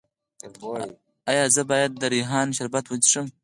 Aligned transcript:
ایا 1.29 1.43
زه 1.55 1.61
باید 1.71 1.91
د 2.01 2.03
ریحان 2.13 2.47
شربت 2.57 2.85
وڅښم؟ 2.87 3.25